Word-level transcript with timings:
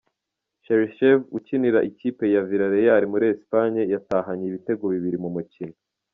Cherychev 0.63 1.19
ukinira 1.37 1.79
ikipe 1.89 2.23
ya 2.35 2.41
Villareal 2.47 3.03
muri 3.11 3.25
Espagne 3.33 3.81
yatahanye 3.93 4.43
ibitego 4.47 4.83
bibiri 4.93 5.17
mu 5.25 5.31
mukino. 5.37 5.75